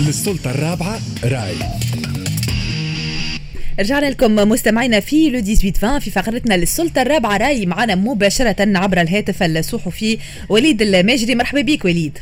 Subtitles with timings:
[0.00, 1.54] للسلطة الرابعة راي.
[3.80, 9.42] رجعنا لكم مستمعينا في لو 18 في فقرتنا للسلطة الرابعة راي معنا مباشرة عبر الهاتف
[9.42, 11.34] الصحفي وليد الماجري.
[11.34, 12.18] مرحبا بك وليد.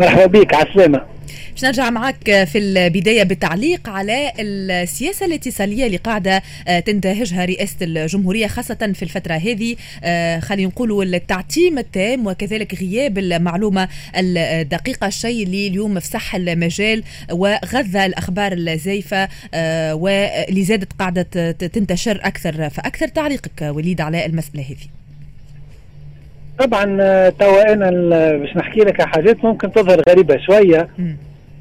[0.00, 1.11] مرحبا بك على السلامة.
[1.52, 8.46] باش نرجع معك في البداية بالتعليق على السياسة الاتصالية اللي قاعدة آه، تنتهجها رئاسة الجمهورية
[8.46, 9.76] خاصة في الفترة هذه.
[10.04, 18.06] آه، خلينا نقولوا التعتيم التام وكذلك غياب المعلومة الدقيقة الشيء اللي اليوم فسح المجال وغذى
[18.06, 22.70] الأخبار الزايفة آه، واللي زادت قاعدة تنتشر أكثر.
[22.70, 24.88] فأكثر تعليقك وليد على المسألة هذه.
[26.58, 26.84] طبعا
[27.30, 27.90] توا أنا
[28.36, 30.88] باش نحكي لك حاجات ممكن تظهر غريبة شوية.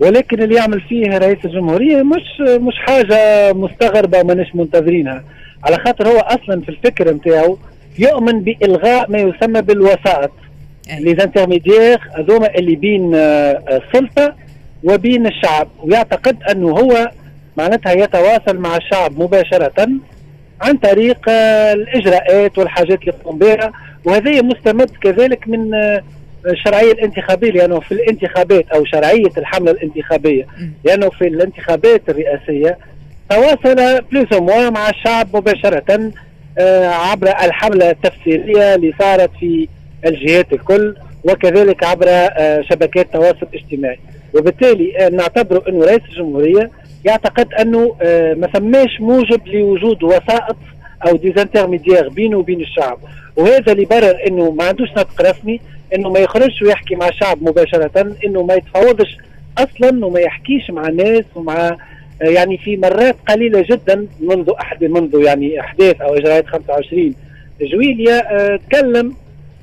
[0.01, 5.23] ولكن اللي يعمل فيه رئيس الجمهورية مش مش حاجة مستغربة ماناش منتظرينها.
[5.63, 7.57] على خاطر هو أصلا في الفكر نتاعو
[7.99, 10.31] يؤمن بإلغاء ما يسمى بالوسائط.
[10.99, 14.35] لي زانترميديير هذوما اللي بين السلطه آه،
[14.83, 15.67] وبين الشعب.
[15.83, 17.11] ويعتقد أنه هو
[17.57, 19.87] معناتها يتواصل مع الشعب مباشرة
[20.61, 23.71] عن طريق آه، الإجراءات والحاجات اللي يقوم بها.
[24.05, 26.03] وهذا مستمد كذلك من آه،
[26.45, 30.47] الشرعيه الانتخابية لأنه في الانتخابات أو شرعية الحملة الانتخابية
[30.83, 32.77] لأنه في الانتخابات الرئاسية
[33.29, 34.33] تواصل بلوس
[34.71, 36.11] مع الشعب مباشرة
[36.57, 39.67] آه، عبر الحملة التفسيريه اللي صارت في
[40.05, 43.99] الجهات الكل وكذلك عبر آه، شبكات التواصل الاجتماعي
[44.35, 46.71] وبالتالي آه، نعتبر إنه رئيس الجمهورية
[47.05, 47.95] يعتقد أنه
[48.37, 50.57] ما ثماش موجب لوجود وسائط
[51.07, 52.97] أو des intermédiaires بينه وبين الشعب.
[53.35, 55.61] وهذا اللي برر إنه ما عندوش ناطق رسمي
[55.95, 59.17] إنه ما يخرجش ويحكي مع الشعب مباشرة إنه ما يتفاوضش
[59.57, 61.77] أصلا وما يحكيش مع الناس ومع
[62.21, 67.13] يعني في مرات قليلة جدا منذ أحد منذ يعني أحداث أو إجراءات 25
[67.61, 69.13] جويليا آه، تكلم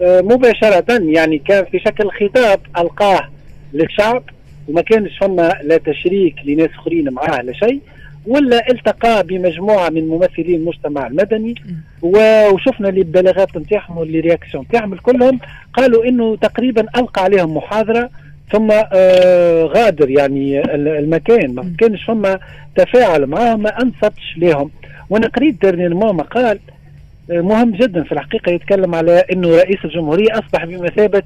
[0.02, 3.28] آه، مباشرة يعني كان في شكل خطاب ألقاه
[3.72, 4.22] للشعب
[4.68, 7.80] وما كانش فما لا تشريك لناس أخرين معاه لا شيء.
[8.28, 11.54] ولا التقى بمجموعة من ممثلي المجتمع المدني.
[12.02, 15.40] وشفنا اللي البلاغات نتاعهم واللي رياكسيون نتاعهم كلهم
[15.74, 18.10] قالوا إنه تقريبا ألقى عليهم محاضرة
[18.52, 21.54] ثم آه غادر يعني المكان.
[21.54, 22.38] ما كانش فما
[22.76, 24.70] تفاعل معاهم ما أنصتش لهم
[25.10, 26.58] وأنا قريت dernièrement مقال
[27.30, 31.22] آه، مهم جدا في الحقيقة يتكلم على إنه رئيس الجمهورية أصبح بمثابة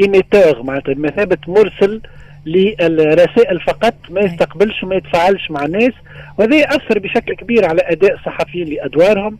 [0.00, 2.00] émetteur معناتها بمثابة مرسل
[2.46, 5.92] للرسائل فقط ما يستقبلش وما يتفاعلش مع الناس.
[6.38, 9.38] وهذا يأثر بشكل كبير على أداء الصحفيين لأدوارهم.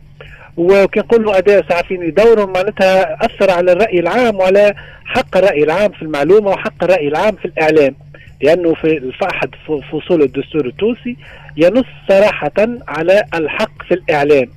[0.57, 4.73] وكي نقولوا أداء الصحفيين لدورهم معناتها أثر على الرأي العام وعلى
[5.05, 7.95] حق الرأي العام في المعلومة وحق الرأي العام في الإعلام.
[8.41, 9.49] لأنه في أحد
[9.91, 11.17] فصول الدستور التونسي
[11.57, 12.51] ينص صراحة
[12.87, 14.49] على الحق في الإعلام.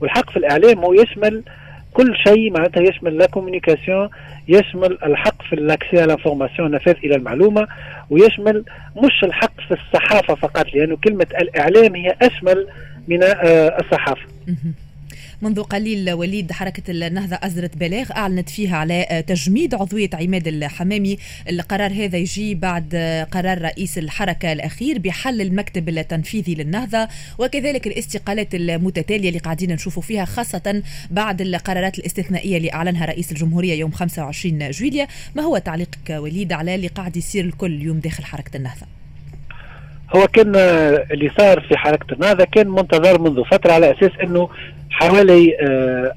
[0.00, 1.42] والحق في الإعلام هو يشمل
[1.98, 4.08] كل شيء معناتها يشمل la communication
[4.48, 7.66] يشمل الحق في ال accès على ال information النفاذ إلى المعلومة
[8.10, 8.64] ويشمل
[8.96, 12.66] مش الحق في الصحافة فقط لأنه كلمة الإعلام هي أشمل
[13.08, 14.22] من آه، الصحافة.
[15.42, 21.18] منذ قليل وليد حركة النهضة أصدرت بلاغ أعلنت فيها على تجميد عضوية عماد الحمامي
[21.50, 22.94] القرار هذا يجي بعد
[23.30, 30.24] قرار رئيس الحركة الأخير بحل المكتب التنفيذي للنهضة وكذلك الاستقالات المتتالية اللي قاعدين نشوفوا فيها
[30.24, 36.52] خاصة بعد القرارات الاستثنائية اللي أعلنها رئيس الجمهورية يوم 25 جويليا ما هو تعليقك وليد
[36.52, 38.86] على اللي قاعد يصير الكل اليوم داخل حركة النهضة؟
[40.16, 40.56] هو كان
[41.10, 44.48] اللي صار في حركة النهضة كان منتظر منذ فترة على أساس أنه
[44.90, 45.56] حوالي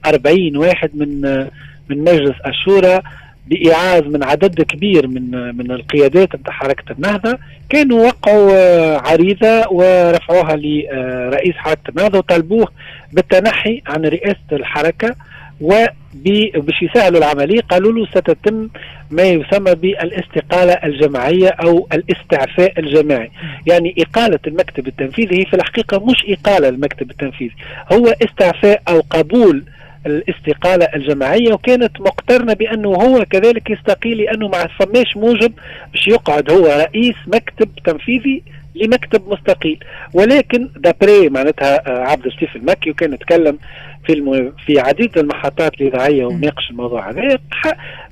[0.06, 1.52] 40 آه، واحد من آه،
[1.90, 3.02] من مجلس الشورى
[3.48, 7.38] بإيعاز من عدد كبير من آه، من القيادات نتاع حركة النهضة.
[7.70, 12.68] كانوا وقعوا عريضة ورفعوها لرئيس حركة النهضة وطالبوه
[13.14, 15.16] بالتنحي عن رئاسة الحركة.
[15.62, 18.70] وباش يسهلوا العملية قالوا له ستتم
[19.12, 23.32] ما يسمى بالاستقالة الجماعية أو الاستعفاء الجماعي.
[23.68, 27.56] يعني إقالة المكتب التنفيذي هي في الحقيقة مش إقالة المكتب التنفيذي.
[27.94, 29.64] هو استعفاء أو قبول
[30.06, 35.54] الاستقالة الجماعية وكانت مقترنة بأنه هو كذلك يستقيل لأنه ما فماش موجب
[35.94, 38.44] باش يقعد هو رئيس مكتب تنفيذي
[38.76, 39.84] لمكتب مستقيل.
[40.14, 43.58] ولكن دابري معناتها آه، عبد اللطيف المكي وكان يتكلم
[44.06, 44.53] في الم...
[44.66, 47.40] في عديد المحطات الاذاعيه وناقش الموضوع هذا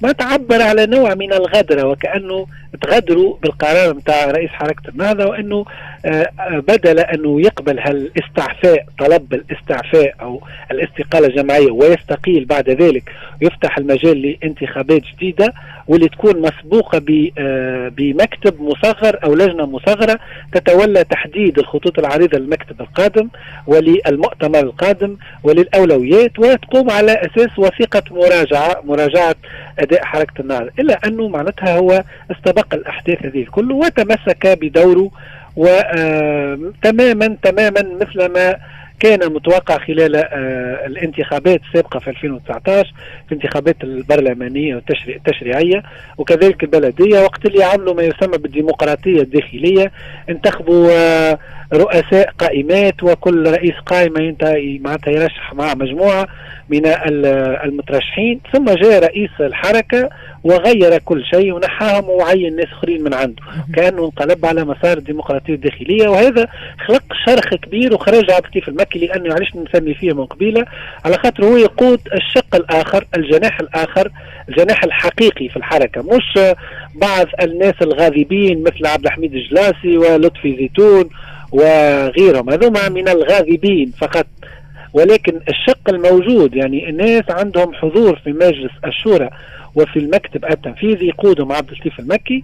[0.03, 2.45] ما تعبر على نوع من الغدره وكأنه
[2.81, 5.65] تغدروا بالقرار نتاع رئيس حركة النهضة وأنه
[6.06, 6.30] آه،
[6.68, 10.41] بدل انه يقبل هالاستعفاء طلب الاستعفاء أو
[10.71, 13.12] الاستقالة الجماعية ويستقيل بعد ذلك
[13.42, 15.53] ويفتح المجال لانتخابات جديدة
[15.89, 17.01] واللي تكون مسبوقة
[17.38, 20.19] آه، بمكتب مصغر أو لجنة مصغرة
[20.53, 23.30] تتولى تحديد الخطوط العريضة للمكتب القادم
[23.68, 29.36] وللمؤتمر القادم وللأ الاولويات وتقوم على أساس وثيقة مراجعة مراجعة
[29.80, 35.12] أداء حركة النهضه إلا أنه معناتها هو استبق الأحداث هذه الكل وتمسك بدوره
[35.56, 38.56] وتماما تماما مثل ما
[38.99, 42.93] كان متوقع خلال آه، الانتخابات السابقة في 2019
[43.27, 45.83] في الانتخابات البرلمانية والتشريعية
[46.17, 49.91] وكذلك البلدية وقت اللي عملوا ما يسمى بالديمقراطية الداخلية
[50.29, 51.39] انتخبوا آه،
[51.73, 56.27] رؤساء قائمات وكل رئيس قائمة ينتهي معناتها يرشح مع مجموعة
[56.69, 56.81] من
[57.65, 60.09] المترشحين ثم جاء رئيس الحركة
[60.43, 63.43] وغير كل شيء ونحاهم وعين ناس آخرين من عنده.
[63.75, 66.47] كأنه انقلب على مسار الديمقراطية الداخلية وهذا
[66.87, 70.65] خلق شرخ كبير وخرج عبد اللطيف المكي لأنه علاش نسمي فيه من قبيلة
[71.06, 74.12] على خاطر هو يقود الشق الآخر الجناح الآخر
[74.50, 76.01] الجناح الحقيقي في الحركة.
[76.01, 76.56] مش
[76.95, 81.09] بعض الناس الغاضبين مثل عبد الحميد الجلاسي ولطفي زيتون
[81.51, 82.50] وغيرهم.
[82.50, 84.25] هذوما من الغاضبين فقط.
[84.94, 89.30] ولكن الشق الموجود يعني الناس عندهم حضور في مجلس الشورى
[89.75, 92.44] وفي المكتب التنفيذي يقودهم عبد اللطيف المكي.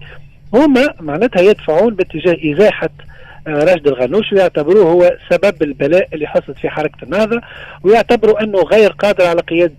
[0.54, 2.88] هما معناتها يدفعون باتجاه إزاحة
[3.48, 7.40] راشد الغنوش ويعتبروه هو سبب البلاء اللي حصلت في حركة النهضة
[7.82, 9.74] ويعتبروا أنه غير قادر على قيادة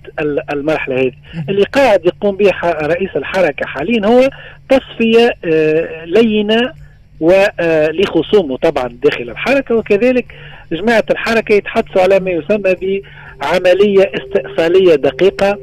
[0.53, 1.11] المرحلة هذه.
[1.49, 4.29] اللي قاعد يقوم به رئيس الحركة حاليا هو
[4.69, 6.73] تصفية آه، لينة
[7.19, 10.25] ولخصومه آه، طبعا داخل الحركة وكذلك
[10.71, 13.01] جماعة الحركة يتحدثوا على ما يسمى
[13.41, 15.57] بعملية استئصالية دقيقة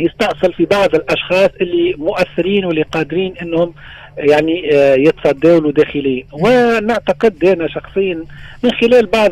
[0.00, 3.74] يستأصل في بعض الأشخاص اللي مؤثرين واللي قادرين أنهم
[4.18, 8.24] يعني آه، يتصدوا له داخليا ونعتقد أنا شخصيا
[8.64, 9.30] من خلال بعض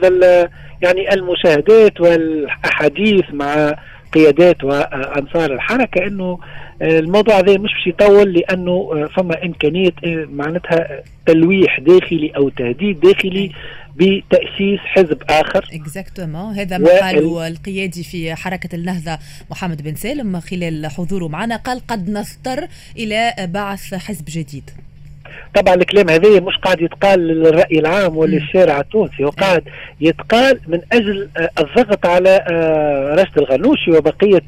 [0.83, 3.75] يعني المشاهدات والأحاديث مع
[4.13, 6.39] قيادات وأنصار الحركة إنه
[6.83, 9.93] الموضوع هذا مش باش يطول لأنه آه، فما إمكانية
[10.33, 13.53] معناتها تلويح داخلي أو تهديد داخلي
[13.97, 15.69] بتأسيس حزب آخر.
[15.73, 19.19] اكزاكتومون هذا ما قاله القيادي في حركة النهضة
[19.51, 21.57] محمد بن سالم خلال حضوره معنا.
[21.57, 24.71] قال قد نضطر إلى بعث حزب جديد.
[25.55, 29.63] طبعا الكلام هذا مش قاعد يتقال للرأي العام وللشارع التونسي هو قاعد
[30.01, 34.43] يتقال من أجل آه، الضغط على آه، رشد الغنوشي وبقية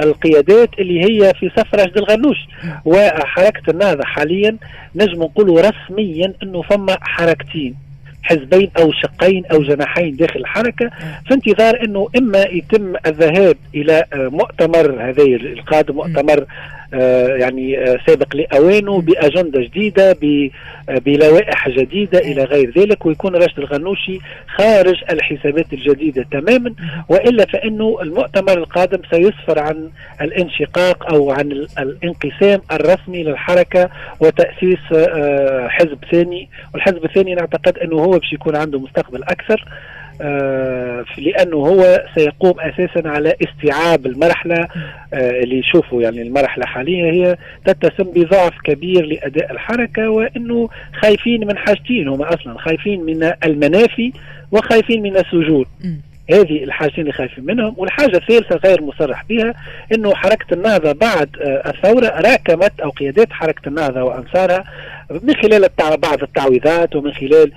[0.00, 2.48] القيادات اللي هي في صف رشد الغنوشي
[2.84, 4.56] وحركة النهضة حاليا
[4.96, 7.84] نجم نقولوا رسميا أنه فما حركتين
[8.24, 10.90] حزبين أو شقين أو جناحين داخل الحركة
[11.26, 16.46] في انتظار إنه إما يتم الذهاب إلى آه، مؤتمر هذا القادم مؤتمر
[17.36, 20.16] يعني آه، سابق لأوانه بأجندة جديدة
[20.88, 24.18] بلوائح جديدة إلى غير ذلك ويكون راشد الغنوشي
[24.58, 26.74] خارج الحسابات الجديدة تماما.
[27.08, 29.90] وإلا فإنه المؤتمر القادم سيسفر عن
[30.20, 33.90] الانشقاق أو عن الانقسام الرسمي للحركة
[34.20, 34.78] وتأسيس
[35.68, 36.48] حزب ثاني.
[36.74, 39.64] والحزب الثاني نعتقد إنه هو باش يكون عنده مستقبل أكثر.
[39.64, 40.03] آه
[41.18, 44.68] لأنه هو سيقوم أساسا على استيعاب المرحلة
[45.14, 50.68] آه اللي يشوفوا يعني المرحلة حاليا هي تتسم بضعف كبير لأداء الحركة وإنه
[51.02, 54.12] خايفين من حاجتين هم أصلا خايفين من المنافي
[54.52, 55.64] وخايفين من السجون.
[56.30, 59.54] هذه الحاجتين اللي خايفين منهم والحاجة الثالثة غير مصرح بها
[59.94, 64.64] إنه حركة النهضة بعد آه، الثورة راكمت أو قيادات حركة النهضة وأنصارها
[65.10, 67.52] من خلال بعض التعويضات ومن خلال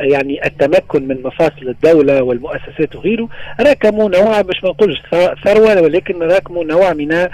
[0.00, 3.28] يعني التمكن من مفاصل الدولة والمؤسسات وغيره
[3.60, 5.02] راكموا نوع مش ما نقولش
[5.44, 7.28] ثروة ولكن راكموا نوع من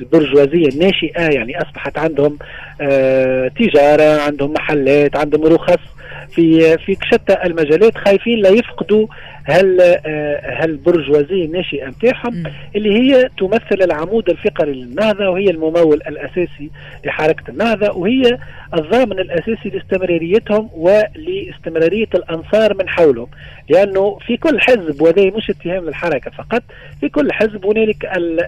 [0.00, 2.38] البرجوازية الناشئة يعني أصبحت عندهم
[2.80, 5.80] آه، تجارة عندهم محلات عندهم رخص
[6.30, 9.06] في في شتى المجالات خايفين لا يفقدوا
[9.44, 9.80] هل
[10.44, 12.42] هالبرجوازيه الناشئة نتاعهم
[12.76, 16.70] اللي هي تمثل العمود الفقري للنهضة وهي الممول الأساسي
[17.04, 18.38] لحركة النهضة وهي
[18.74, 23.26] الضامن الاساسي لاستمراريتهم ولاستمرارية الأنصار من حولهم
[23.68, 26.62] لأنه في كل حزب وهذا مش اتهام للحركة فقط
[27.00, 28.04] في كل حزب هنالك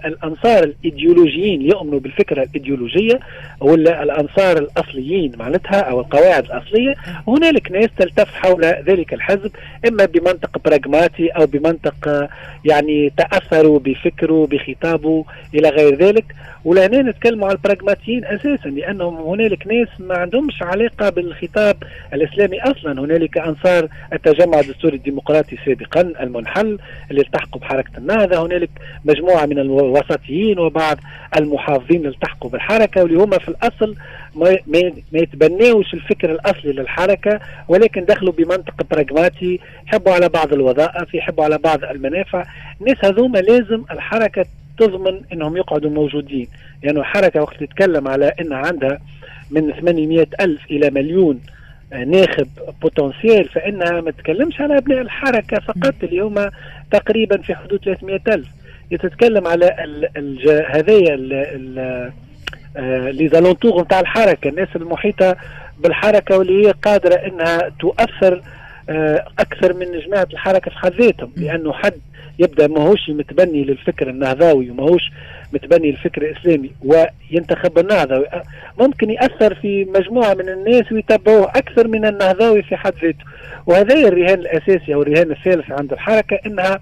[0.07, 3.21] الأنصار الإيديولوجيين يؤمنوا بالفكرة الإيديولوجية
[3.61, 6.95] ولا الأنصار الأصليين معناتها أو القواعد الأصلية.
[7.27, 9.51] وهنالك ناس تلتف حول ذلك الحزب
[9.89, 12.29] إما بمنطق براغماتي أو بمنطق
[12.65, 16.25] يعني تأثروا بفكره بخطابه إلى غير ذلك.
[16.65, 21.77] ولهنا نتكلموا على البراغماتيين أساسا لأنهم هنالك ناس ما عندهمش علاقة بالخطاب
[22.15, 23.01] الإسلامي أصلا.
[23.01, 26.79] هنالك أنصار التجمع الدستوري الديمقراطي سابقا المنحل
[27.11, 28.47] اللي التحقوا بحركه النهضة.
[28.47, 28.71] هنالك
[29.05, 30.99] مجموعة من الوسطيين وبعض
[31.37, 33.95] المحافظين اللي التحقوا بالحركه واللي هم في الأصل
[34.35, 34.57] ما,
[35.13, 41.59] ما يتبناوش الفكر الأصلي للحركة ولكن دخلوا بمنطق براغماتي يحبوا على بعض الوظائف يحبوا على
[41.59, 42.45] بعض المنافع.
[42.81, 44.45] الناس هذوما لازم الحركة
[44.79, 46.49] تضمن إنهم يقعدوا موجودين.
[46.83, 48.99] لأنه يعني حركة وقت تتكلم على ان عندها
[49.51, 51.41] من 800 ألف إلى مليون
[52.07, 52.49] ناخب
[52.83, 56.51] potentiel فإنها ما تتكلمش على أبناء الحركة فقط اللي هما
[56.91, 58.49] تقريبا في حدود 300 ألف.
[58.91, 59.67] تتكلم على
[60.71, 61.17] هذايا
[63.13, 64.49] les alentours نتاع الحركة.
[64.49, 65.37] الناس المحيطة
[65.79, 68.43] بالحركة واللي هي قادرة إنها تؤثر
[68.91, 72.01] آه، أكثر من جماعة الحركة في حد ذاتهم لأنه حد
[72.39, 75.03] يبدأ ماهوش متبني للفكر النهضاوي وماهوش
[75.53, 78.27] متبني للفكر الإسلامي وينتخب النهضوي
[78.81, 83.25] ممكن يأثر في مجموعة من الناس ويتبعوه أكثر من النهضاوي في حد ذاته.
[83.67, 86.81] وهذا الرهان الأساسي أو الرهان الثالث عند الحركة إنها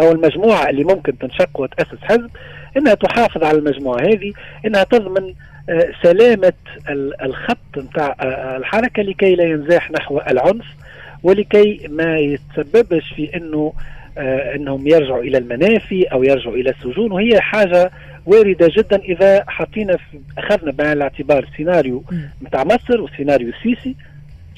[0.00, 2.30] أو المجموعة اللي ممكن تنشق وتأسس حزب
[2.76, 4.32] إنها تحافظ على المجموعة هذه
[4.66, 5.34] إنها تضمن
[5.68, 6.52] آه، سلامة
[7.22, 10.64] الخط نتاع آه، الحركة لكي لا ينزاح نحو العنف
[11.22, 17.12] ولكي ما يتسببش في إنه آه إنهم يرجعوا إلى المنافي أو يرجعوا إلى السجون.
[17.12, 17.90] وهي حاجة
[18.26, 19.96] واردة جدا إذا حطينا
[20.38, 22.04] أخذنا بعين الاعتبار سيناريو
[22.42, 23.96] نتاع مصر وسيناريو السيسي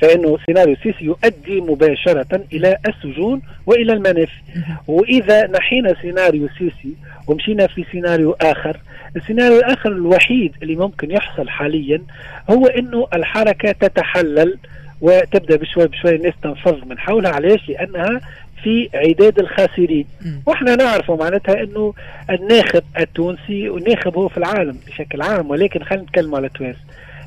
[0.02, 4.40] فإنه سيناريو السيسي يؤدي مباشرة إلى السجون وإلى المنافي.
[4.86, 6.94] وإذا نحينا سيناريو السيسي
[7.26, 8.76] ومشينا في سيناريو آخر
[9.16, 12.02] السيناريو الآخر الوحيد اللي ممكن يحصل حاليا
[12.50, 14.58] هو إنه الحركة تتحلل
[15.00, 17.30] وتبدأ بشوي بشوي الناس تنفض من حولها.
[17.30, 18.20] علاش؟ لأنها
[18.62, 20.06] في عداد الخاسرين.
[20.46, 21.94] وإحنا نعرف معناتها إنه
[22.30, 26.76] الناخب التونسي والناخب هو في العالم بشكل عام ولكن خلينا نتكلم على تونس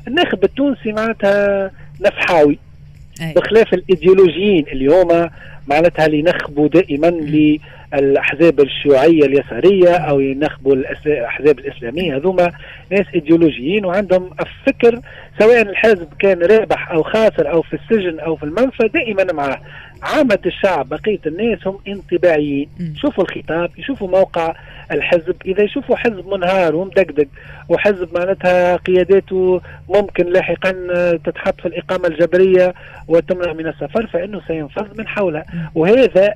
[0.08, 1.70] الناخب التونسي معناتها
[2.00, 2.58] نفحاوي
[3.36, 5.30] بخلاف الإيديولوجيين اللي هما
[5.66, 12.16] معناتها اللي ينخبوا دائما للأحزاب الشيوعية اليسارية أو ينخبوا الأحزاب الإسلامية.
[12.16, 12.52] هذوما
[12.90, 15.00] ناس إيديولوجيين وعندهم الفكر
[15.38, 19.62] سواء الحزب كان رابح أو خاسر أو في السجن أو في المنفى دائما معه.
[20.02, 22.68] عامة الشعب بقية الناس هم انطباعيين.
[22.96, 24.54] شوفوا الخطاب يشوفوا موقع
[24.92, 25.36] الحزب.
[25.46, 27.26] إذا يشوفوا حزب منهار ومدقدق
[27.68, 30.72] وحزب معناتها قياداته ممكن لاحقا
[31.24, 32.74] تتحط في الإقامة الجبرية
[33.08, 35.44] وتمنع من السفر فإنه سينفض من حولها.
[35.74, 36.34] وهذا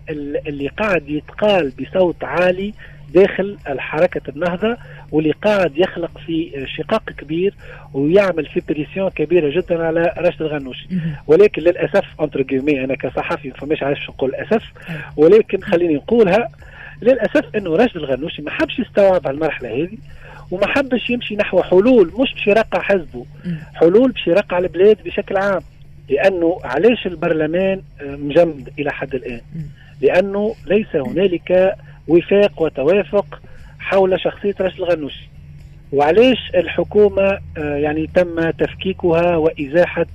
[0.48, 2.74] اللي قاعد يتقال بصوت عالي
[3.14, 4.76] داخل الحركة النهضة
[5.12, 7.54] واللي قاعد يخلق في شقاق كبير
[7.94, 10.88] ويعمل في بريسيون كبيرة جدا على راشد الغنوشي
[11.26, 14.62] ولكن للأسف انتر جيمي أنا كصحفي ما فماش عارف نقول الأسف
[15.16, 16.48] ولكن خليني نقولها
[17.02, 19.98] للأسف أنه راشد الغنوشي ما حبش يستوعب المرحلة هذه
[20.50, 23.26] وما حبش يمشي نحو حلول مش باش يرقع حزبه
[23.74, 25.60] حلول باش يرقع البلاد بشكل عام.
[26.10, 29.40] لأنه علاش البرلمان مجمد إلى حد الآن؟
[30.00, 31.74] لأنه ليس هنالك
[32.08, 33.40] وفاق وتوافق
[33.78, 35.28] حول شخصية راشد الغنوشي.
[35.92, 40.06] وعلاش الحكومة آه، يعني تم تفكيكها وإزاحة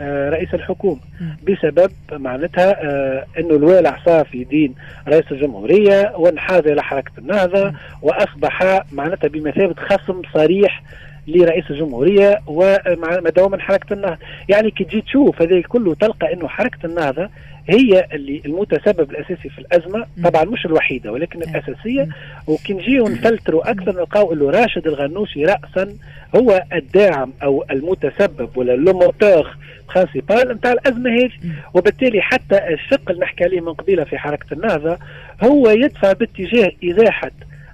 [0.00, 1.00] آه، رئيس الحكومة.
[1.48, 4.74] بسبب معناتها آه، إنه الوالع صار في دين
[5.08, 7.72] رئيس الجمهورية وانحاز إلى حركة النهضة
[8.02, 10.82] وأصبح معناتها بمثابة خصم صريح
[11.26, 14.18] لرئيس الجمهورية ومدعوم من حركة النهضة.
[14.48, 17.28] يعني كي تجي تشوف هذا كله تلقى إنه حركة النهضة
[17.68, 22.08] هي اللي المتسبب الأساسي في الأزمة طبعا مش الوحيدة ولكن الأساسية.
[22.46, 25.96] وكي نجيو نفلتروا أكثر نلقاو إنه راشد الغنوشي راسا
[26.36, 29.56] هو الداعم أو المتسبب ولا لوموتور
[29.94, 31.30] برانسيبال نتاع الأزمة هذه.
[31.74, 34.98] وبالتالي حتى الشق اللي نحكي عليه من قبيلة في حركة النهضة
[35.44, 37.30] هو يدفع باتجاه إزاحة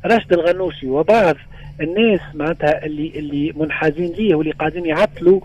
[0.06, 1.36] راشد الغنوشي وبعض
[1.80, 5.40] الناس معناتها اللي اللي منحازين ليه واللي قاعدين يعطلوا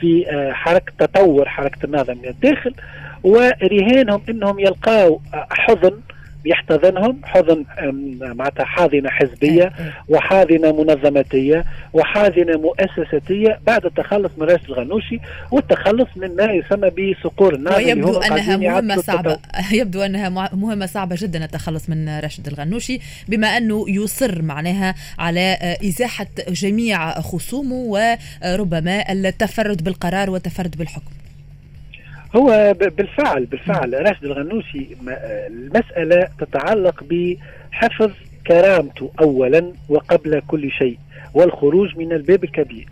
[0.00, 2.74] في آه، حركة تطور حركة النهضه من الداخل
[3.22, 5.20] ورهانهم إنهم يلقاو
[5.50, 6.00] حضن
[6.44, 7.64] يحتضنهم حضن
[8.20, 9.92] معناتها حاضنة حزبية إيه، إيه.
[10.08, 15.20] وحاضنة منظماتية وحاضنة مؤسساتية بعد التخلص من رئيس الغنوشي
[15.50, 19.38] والتخلص من ما يسمى بصقور النار ويبدو أنها مهمة صعبة.
[19.80, 25.78] يبدو أنها مهمة صعبة جدا التخلص من راشد الغنوشي بما أنه يصر معناها على آه،
[25.84, 31.19] إزاحة جميع خصومه وربما التفرد بالقرار والتفرد بالحكم.
[32.36, 34.06] هو بالفعل بالفعل.
[34.06, 34.86] راشد الغنوشي
[35.46, 38.10] المسألة تتعلق بحفظ
[38.46, 40.98] كرامته أولا وقبل كل شيء
[41.34, 42.86] والخروج من الباب الكبير.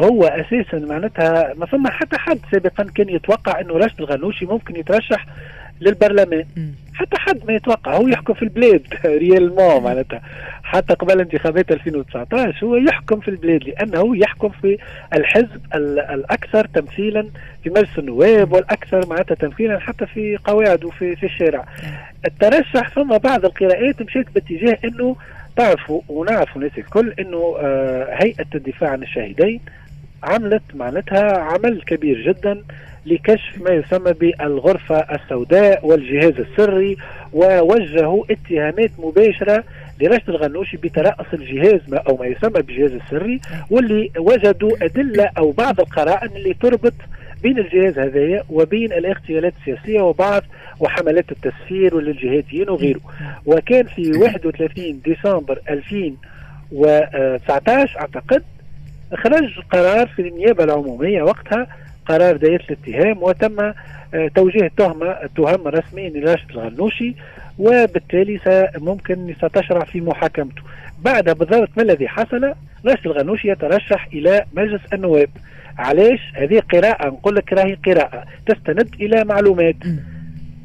[0.00, 5.26] هو أساسا معناتها ما ثم حتى حد سابقا كان يتوقع إنه راشد الغنوشي ممكن يترشح
[5.80, 6.44] للبرلمان.
[6.94, 7.96] حتى حد ما يتوقع.
[7.96, 10.20] هو يحكم في البلاد ريال ما معناتها.
[10.62, 14.78] حتى قبل انتخابات 2019 هو يحكم في البلاد لأنه يحكم في
[15.14, 17.28] الحزب الأكثر تمثيلا
[17.64, 21.64] في مجلس النواب والأكثر معناتها تمثيلا حتى في قواعده في في الشارع.
[22.26, 25.16] الترشح ثم بعض القراءات مشيت باتجاه إنه
[25.56, 29.60] تعرفوا ونعرفوا الناس الكل إنه آه هيئة الدفاع عن الشهيدين
[30.22, 32.62] عملت معناتها عمل كبير جدا.
[33.06, 36.96] لكشف ما يسمى بالغرفة السوداء والجهاز السري
[37.32, 39.64] ووجهوا اتهامات مباشرة
[40.00, 43.40] لرشد الغنوشي بترأس الجهاز ما أو ما يسمى بالجهاز السري
[43.70, 46.92] واللي وجدوا أدلة أو بعض القرائن اللي تربط
[47.42, 50.42] بين الجهاز هذايا وبين الاغتيالات السياسية وبعض
[50.80, 53.00] وحملات التسفير للجهاديين وغيره.
[53.46, 58.42] وكان في 31 ديسمبر 2019 أعتقد
[59.14, 61.66] خرج قرار في النيابة العمومية وقتها
[62.06, 63.72] قرار دائره الاتهام وتم
[64.14, 67.14] آه، توجيه التهمة التهم رسميا لراشد الغنوشي
[67.58, 70.62] وبالتالي ممكن ستشرع في محاكمته.
[70.98, 72.54] بعد بالضبط ما الذي حصل
[72.86, 75.28] راشد الغنوشي يترشح إلى مجلس النواب.
[75.78, 79.76] علاش؟ هذه قراءة نقول لك راهي قراءة تستند إلى معلومات.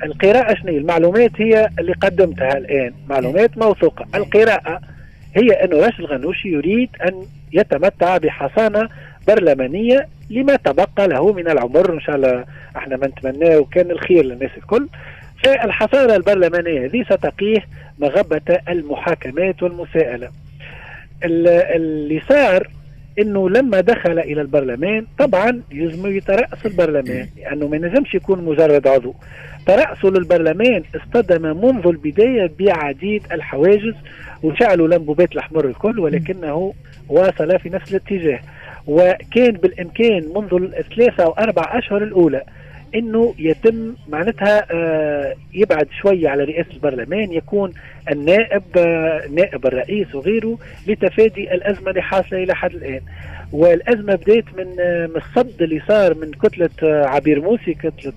[0.03, 4.05] القراءة شنو المعلومات هي اللي قدمتها الآن معلومات موثوقة.
[4.15, 4.81] القراءة
[5.35, 8.89] هي أن راشد الغنوشي يريد أن يتمتع بحصانة
[9.27, 12.45] برلمانية لما تبقى له من العمر إن شاء الله
[12.77, 14.87] إحنا ما نتمناه وكان الخير للناس الكل.
[15.43, 17.65] فالحصانة البرلمانية هذه ستقيه
[17.99, 20.29] مغبة المحاكمات والمساءلة.
[21.23, 22.67] اللي صار
[23.19, 29.15] إنه لما دخل إلى البرلمان طبعا يلزم يترأس البرلمان لأنه ما نجمش يكون مجرد عضو.
[29.65, 33.93] ترأسه للبرلمان اصطدم منذ البداية بعديد الحواجز
[34.43, 36.73] وشعلوا الانبوبات الأحمر الكل ولكنه
[37.09, 38.39] واصل في نفس الاتجاه.
[38.87, 42.43] وكان بالإمكان منذ الثلاثة أو أربع أشهر الأولى
[42.95, 47.73] إنه يتم معناتها آه يبعد شوية على رئاسة البرلمان يكون
[48.11, 53.01] النائب آه نائب الرئيس وغيره لتفادي الأزمة اللي حاصلة إلى حد الآن.
[53.51, 56.69] والأزمة بدأت من آه الصد اللي صار من كتلة
[57.07, 58.13] عبير موسي كتلة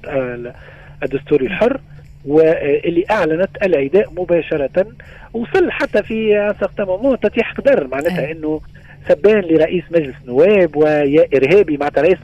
[1.02, 1.80] الدستوري الحر
[2.26, 4.86] واللي أعلنت العداء مباشرة
[5.32, 8.60] وصل حتى في سقط مومون تتيح قدر معناتها إنه
[9.08, 12.18] سبان لرئيس مجلس نواب ويا إرهابي مع رئيس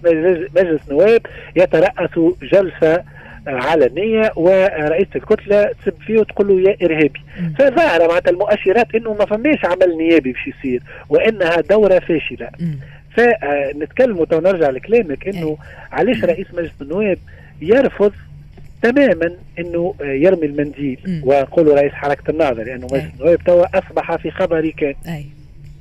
[0.56, 1.20] مجلس نواب
[1.56, 2.10] يترأس
[2.52, 3.02] جلسة
[3.46, 7.20] علنية ورئيس الكتلة تسب فيه وتقول له يا إرهابي.
[7.58, 12.48] فظاهرة معناتها المؤشرات أنه ما فماش عمل نيابي باش يصير وأنها دورة فاشلة.
[13.16, 15.56] فنتكلم ونرجع لكلامك أنه
[15.92, 17.18] علاش رئيس مجلس النواب
[17.60, 18.12] يرفض
[18.82, 24.70] تماما إنه يرمي المنديل ونقول رئيس حركة النهضه لأنه مجلس النواب توا أصبح في خبر
[24.70, 24.94] كان.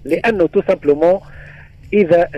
[0.05, 1.19] لأنه تو simplement
[1.93, 2.29] إذا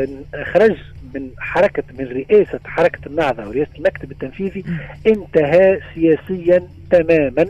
[0.54, 0.76] خرج
[1.16, 4.64] من حركه من رئاسة حركة النهضة ورئاسة المكتب التنفيذي
[5.08, 7.46] انتهى سياسيا تماما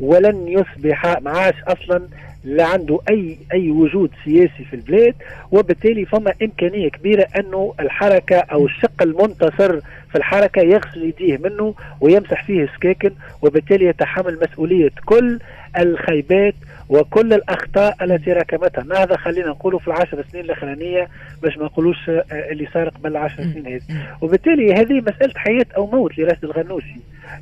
[0.00, 2.08] ولن يصبح معاش أصلا
[2.44, 5.14] لا عنده اي أي وجود سياسي في البلاد
[5.50, 12.44] وبالتالي فما إمكانية كبيرة أنه الحركة أو الشق المنتصر في الحركة يغسل يديه منه ويمسح
[12.46, 13.10] فيه سكاكن
[13.42, 15.38] وبالتالي يتحمل مسؤولية كل
[15.78, 16.54] الخيبات
[16.88, 19.02] وكل الأخطاء التي ركبتها.
[19.02, 21.08] هذا خلينا نقوله في العشر سنين الأخرانية؟
[21.42, 23.80] باش ما نقولوش اللي صار قبل العشر سنين هذه.
[24.20, 26.96] وبالتالي هذه مسألة حياة أو موت لراشد الغنوشي.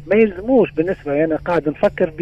[0.07, 2.13] ما يلزموش بالنسبة أنا قاعد نفكر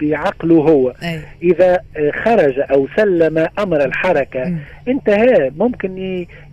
[0.00, 0.94] بعقله هو.
[1.42, 1.80] إذا
[2.24, 4.56] خرج أو سلم أمر الحركة
[4.88, 5.50] انتهى.
[5.56, 5.98] ممكن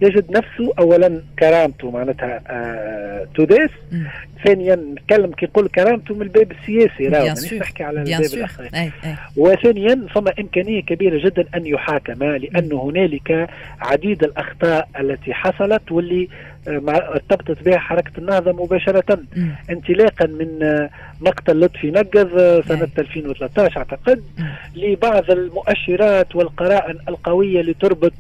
[0.02, 3.70] يجد نفسه اولا كرامته معناتها آه تداس
[4.44, 8.70] ثانيا نتكلم كي نقول كرامته من الباب السياسي راهو مانيش نحكي على الباب الآخر
[9.38, 13.50] وثانيا فما إمكانية كبيرة جدا أن يحاكم لأنه هنالك
[13.82, 16.28] عديد الأخطاء التي حصلت واللي
[16.68, 19.20] ارتبطت بها حركة النهضة مباشرة.
[19.36, 19.48] م.
[19.70, 20.60] انطلاقا من
[21.22, 24.24] مقتل لطفي نقذ سنة 2013 أعتقد
[24.76, 28.14] لبعض المؤشرات والقرائن القوية اللي تربط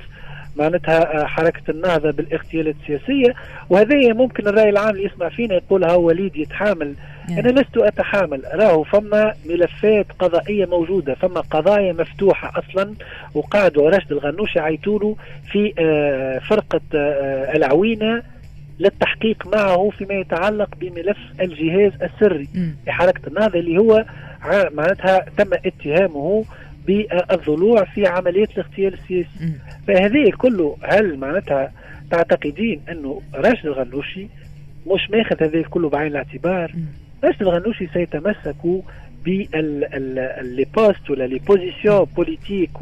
[0.55, 3.33] معناتها حركة النهضة بالاغتيالات السياسية.
[3.69, 6.93] وهذا ممكن الرأي العام اللي يسمع فينا يقول ها وليد يتحامل.
[7.29, 8.41] أنا لست أتحامل.
[8.53, 12.93] راهو فما ملفات قضائية موجودة فما قضايا مفتوحة أصلا.
[13.33, 15.15] وقعدوا راشد الغنوشي عيطوله
[15.51, 15.73] في
[16.49, 16.81] فرقة
[17.55, 18.23] العوينة
[18.79, 22.47] للتحقيق معه فيما يتعلق بملف الجهاز السري.
[22.87, 24.05] لحركة النهضة اللي هو
[24.71, 26.45] معناتها تم اتهامه
[26.87, 29.53] بالضلوع في عملية الاغتيال السياسي.
[29.87, 31.71] فهذه كله هل معناتها
[32.11, 34.27] تعتقدين أنه راشد الغنوشي
[34.87, 36.71] مش ماخذ هذه كله بعين الاعتبار؟
[37.23, 38.55] راشد الغنوشي سيتمسك
[40.75, 42.81] ب poste ولا les positions politiques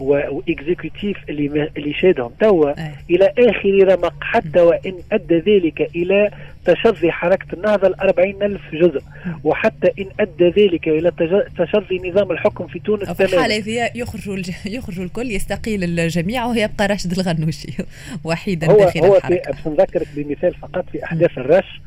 [0.00, 2.30] و exécutives اللي اللي شادهم.
[2.40, 2.72] توا
[3.10, 4.14] إلى آخر رمق.
[4.20, 6.30] حتى وإن أدى ذلك إلى
[6.64, 9.02] تشظي حركة النهضة ال ألف جزء.
[9.44, 11.10] وحتى إن أدى ذلك إلى
[11.58, 17.12] تشظي نظام الحكم في تونس في الحاله هذه يخرج يخرج الكل يستقيل الجميع ويبقى راشد
[17.12, 17.76] الغنوشي
[18.24, 21.80] وحيدا هو داخل هو باش نذكرك بمثال فقط في أحداث الرش.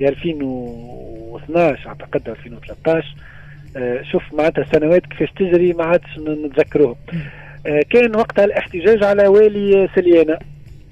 [0.00, 3.14] 2012 أعتقد 2013
[3.76, 6.96] آه شوف معناتها السنوات كيفاش تجري ما عادش نتذكروهم.
[7.90, 10.38] كان وقتها الاحتجاج على والي سليانه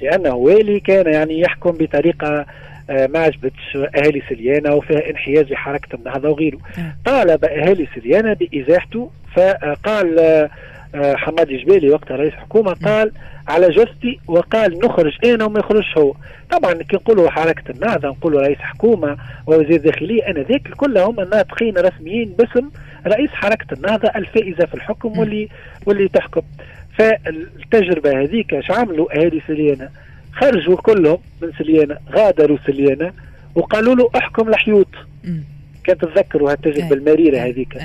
[0.00, 2.46] لأنه والي كان يعني يحكم بطريقة
[2.90, 6.58] آه ما عجبتش أهالي سليانه وفيها انحياز لحركه النهضة وغيره.
[7.04, 10.18] طالب أهالي سليانه بإزاحته فقال
[10.94, 13.12] آه، حمادي جبالي وقتها رئيس حكومة قال
[13.48, 16.14] على جثتي وقال نخرج أنا وما يخرجش هو.
[16.50, 22.34] طبعا كي نقولوا حركة النهضة نقولوا رئيس حكومة ووزير داخليه أنا ذاك كلهم ناطقين رسميين
[22.38, 22.70] باسم
[23.06, 25.48] رئيس حركة النهضة الفائزة في الحكم واللي
[25.86, 26.42] واللي تحكم.
[26.98, 29.88] فالتجربة هذيك اش عملوا؟ اهالي سليانة.
[30.32, 33.12] خرجوا كلهم من سليانة غادروا سليانة
[33.54, 34.88] وقالوا له احكم الحيوط.
[35.84, 37.78] كان تتذكروا هالتجربة المريرة هذيك.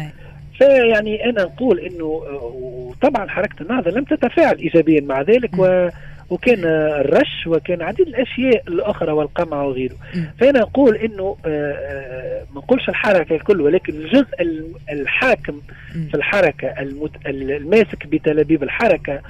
[0.57, 2.05] فيعني أنا نقول إنه
[2.53, 5.89] وطبعا حركة النهضة لم تتفاعل ايجابيا مع ذلك و
[6.31, 9.95] وكان الرش وكان عديد الأشياء الأخرى والقمع وغيره.
[10.39, 15.61] فأنا نقول إنه آه، آه، ما نقولش الحركة الكل ولكن الجزء الحاكم
[16.09, 16.67] في الحركة
[17.25, 19.21] الماسك بتلابيب الحركة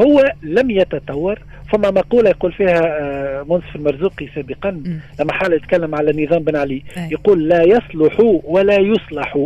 [0.00, 1.38] هو لم يتطور.
[1.72, 4.70] فما مقولة يقول فيها آه، منصف المرزوقي سابقا
[5.20, 9.36] لما حال يتكلم على نظام بن علي يقول لا يصلح ولا يصلح.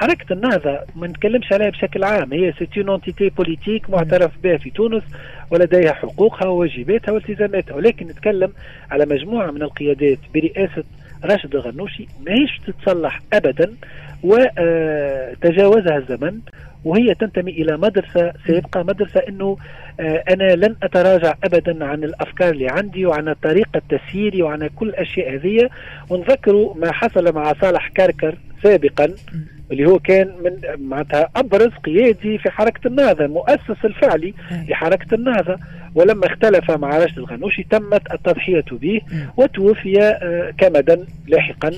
[0.00, 2.32] حركة النهضة ما نتكلمش عليها بشكل عام.
[2.32, 5.02] هي c'est une entité politique معترف بها في تونس
[5.50, 7.74] ولديها حقوقها وواجباتها والتزاماتها.
[7.74, 8.52] ولكن نتكلم
[8.90, 10.84] على مجموعة من القيادات برئاسة
[11.24, 13.74] راشد الغنوشي ماهيش تتصلح أبدا
[14.22, 16.40] وتجاوزها الزمن.
[16.84, 19.56] وهي تنتمي إلى مدرسة سيبقى مدرسة إنه
[20.00, 25.34] آه، أنا لن أتراجع ابدا عن الأفكار اللي عندي وعن طريقة تسييري وعن كل الأشياء
[25.34, 25.70] هذه.
[26.10, 29.14] ونذكروا ما حصل مع صالح كركر سابقا
[29.72, 34.34] اللي هو كان من معناتها أبرز قيادي في حركة النهضة المؤسس الفعلي
[34.68, 35.56] لحركه النهضة.
[35.94, 39.00] ولما اختلف مع راشد الغنوشي تمت التضحية به
[39.36, 41.72] وتوفي آه، كمدا لاحقا.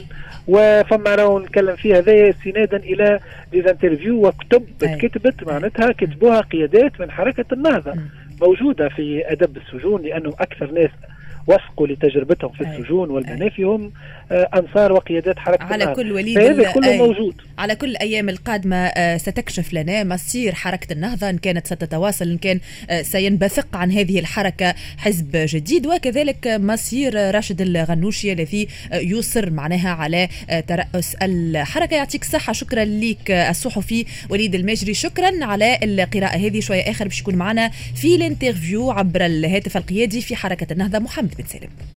[0.48, 3.20] وفما راهو نتكلم فيها هذا استنادا إلى
[3.52, 7.92] ديزانترفيو وكتب كتبت معناتها كتبوها قيادات من حركة النهضة.
[8.42, 10.90] موجودة في أدب السجون لانهم أكثر ناس
[11.46, 13.92] وثقوا لتجربتهم في السجون والمنافي هم
[14.32, 15.94] أنصار وقيادات حركة على.
[15.94, 17.34] كل وليد هذا كله موجود.
[17.58, 22.60] على كل الأيام القادمة آه، ستكشف لنا مصير حركة النهضة إن كانت ستتواصل إن كان
[22.90, 25.86] آه، سينبثق عن هذه الحركة حزب جديد.
[25.86, 30.28] وكذلك مصير راشد الغنوشي الذي يصر معناها على
[30.66, 31.96] ترأس الحركة.
[31.96, 32.52] يعطيك الصحة.
[32.52, 34.94] شكرا لك الصحفي وليد المجري.
[34.94, 36.60] شكرا على القراءة هذه.
[36.60, 41.44] شوية آخر باش يكون معنا في الانترفيو عبر الهاتف القيادي في حركة النهضة محمد بن
[41.44, 41.70] سالم.